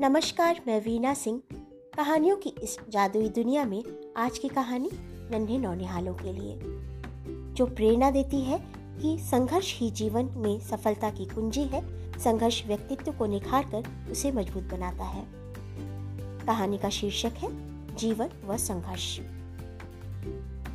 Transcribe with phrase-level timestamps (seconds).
[0.00, 1.42] नमस्कार, मैं वीना सिंह।
[1.96, 3.84] कहानियों की इस जादुई दुनिया में
[4.16, 4.90] आज की कहानी
[5.30, 6.60] नन्हे नौनिहालों के लिए।
[7.54, 13.12] जो प्रेरणा देती है कि संघर्ष ही जीवन में सफलता की कुंजी है, संघर्ष व्यक्तित्व
[13.12, 15.26] को निखार कर उसे मज़बूत बनाता है।
[16.46, 17.48] कहानी का शीर्षक है,
[17.96, 19.20] जीवन व संघर्ष।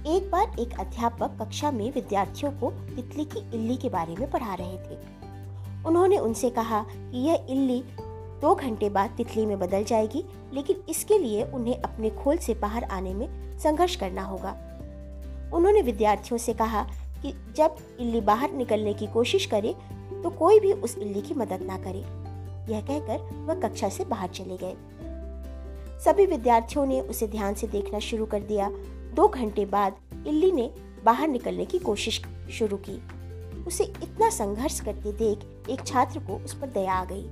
[0.07, 4.53] एक बार एक अध्यापक कक्षा में विद्यार्थियों को तितली की इल्ली के बारे में पढ़ा
[4.53, 5.21] रहे थे।
[5.85, 7.83] उन्होंने उनसे कहा कि यह इल्ली
[8.41, 10.23] दो घंटे बाद तितली में बदल जाएगी,
[10.53, 14.51] लेकिन इसके लिए उन्हें अपने खोल से बाहर आने में संघर्ष करना होगा।
[15.53, 16.83] उन्होंने विद्यार्थियों से कहा
[17.23, 19.75] कि जब इल्ली बाहर निकलने की कोशिश करे
[20.23, 21.99] तो कोई भी उस इल्ली की मदद ना करे।
[22.71, 24.75] यह कहकर वह कक्षा से बाहर चले गए।
[26.05, 28.69] सभी विद्यार्थियों ने उसे ध्यान से देखना शुरू कर दिया।
[29.15, 29.95] दो घंटे बाद
[30.27, 30.69] इल्ली ने
[31.05, 33.01] बाहर निकलने की कोशिश शुरू की।
[33.67, 37.25] उसे इतना संघर्ष करते देख एक छात्र को उस पर दया आ गई।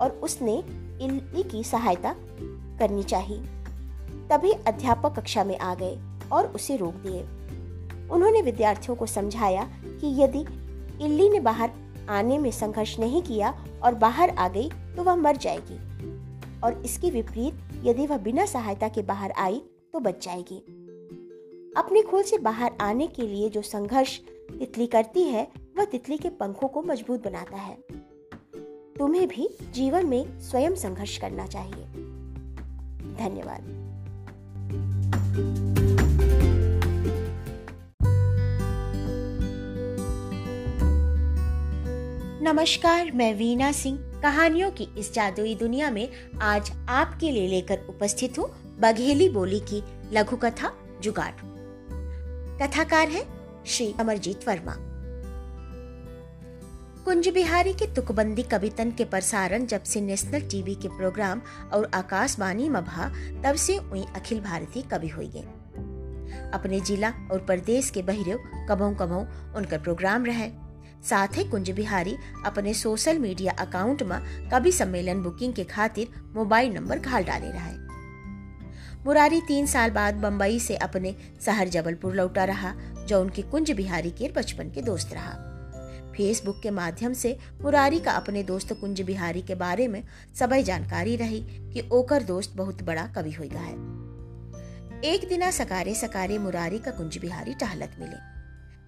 [0.00, 0.58] और उसने
[1.02, 2.14] इल्ली की सहायता
[2.78, 3.38] करनी चाहिए।
[4.30, 5.98] तभी अध्यापक कक्षा में आ गए
[6.32, 7.22] और उसे रोक दिए।
[8.08, 10.40] उन्होंने विद्यार्थियों को समझाया कि यदि
[11.04, 11.70] इल्ली ने बाहर
[12.08, 15.78] आने में संघर्ष नहीं किया और बाहर आ गई तो वह मर जाएगी।
[16.60, 20.58] और इसके विपरीत, यदि वह बिना सहायता के बाहर आई तो बच जाएगी।
[21.76, 24.18] अपने खोल से बाहर आने के लिए जो संघर्ष
[24.58, 25.46] तितली करती है,
[25.78, 27.78] वह तितली के पंखों को मज़बूत बनाता है।
[28.98, 31.84] तुम्हें भी जीवन में स्वयं संघर्ष करना चाहिए।
[33.16, 33.60] धन्यवाद।
[42.42, 46.08] नमस्कार, मैं वीना सिंह। कहानियों की इस जादुई दुनिया में
[46.42, 51.32] आज आपके लिए लेकर उपस्थित हूँ बघेली बोली की लघु कथा जुगाड़।
[52.62, 53.26] कथाकार है
[53.66, 54.85] श्री अमरजीत वर्मा।
[57.06, 61.40] कुंज बिहारी के तुकबंदी कवितन के प्रसारण जब से नेशनल टीवी के प्रोग्राम
[61.72, 63.06] और आकाशवाणी में भा
[63.44, 68.36] तब से वही अखिल भारतीय कवि हुई गए अपने जिला और प्रदेश के बहिरे
[68.68, 69.24] कबों कबों
[69.54, 70.50] उनका प्रोग्राम रहे।
[71.08, 72.16] साथ ही कुंज बिहारी
[72.46, 77.76] अपने सोशल मीडिया अकाउंट में कवि सम्मेलन बुकिंग के खातिर मोबाइल नंबर घाल डाले रहे।
[79.06, 81.16] मुरारी तीन साल बाद बम्बई से अपने
[81.46, 82.74] शहर जबलपुर लौटा रहा,
[83.06, 85.52] जो उनके कुंज बिहारी के बचपन के दोस्त रहा।
[86.16, 90.02] फेसबुक के माध्यम से मुरारी का अपने दोस्त कुंज बिहारी के बारे में
[90.34, 93.74] सभी जानकारी रही कि ओकर दोस्त बहुत बड़ा कवि हो गया है।
[95.04, 98.36] एक दिना सकारे सकारे मुरारी का कुंज बिहारी टहलत मिले।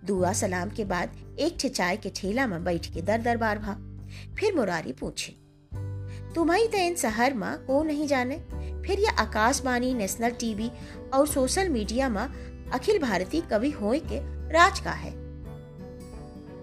[0.06, 3.76] दुआ सलाम के बाद एक चाय के ठेला में बैठ के दर दरबार भा।
[4.38, 5.36] फिर मुरारी पूछे
[6.34, 8.36] तुम्हारी तो इन शहर में को नहीं जाने?
[8.86, 10.70] फिर यह आकाशवाणी, नेशनल टीवी
[11.14, 14.18] और सोशल मीडिया में अखिल भारतीय कवि होए के
[14.52, 15.10] राज का है?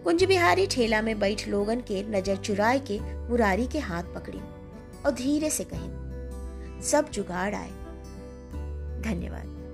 [0.06, 3.00] कुंज बिहारी ठेला में बैठ लोगन के नज़र चुराए के
[3.30, 4.40] मुरारी के हाथ पकड़ी
[5.06, 7.70] और धीरे से कहे, सब जुगाड़ आए।
[9.02, 9.65] धन्यवाद।